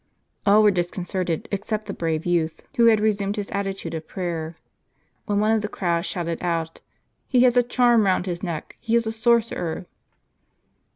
All 0.47 0.63
were 0.63 0.71
disconcerted 0.71 1.47
except 1.51 1.85
the 1.85 1.93
brave 1.93 2.25
youth, 2.25 2.65
who 2.75 2.87
had 2.87 2.99
resumed 2.99 3.35
his 3.35 3.51
attitude 3.51 3.93
of 3.93 4.07
prayer; 4.07 4.55
when 5.27 5.39
one 5.39 5.51
of 5.51 5.61
the 5.61 5.67
crowd 5.67 6.07
shouted 6.07 6.41
out: 6.41 6.79
"He 7.27 7.41
has 7.43 7.55
a 7.55 7.61
charm 7.61 8.03
round 8.07 8.25
his 8.25 8.41
neck; 8.41 8.77
he 8.79 8.95
is 8.95 9.05
a 9.05 9.11
sor 9.11 9.41
cerer!" 9.41 9.85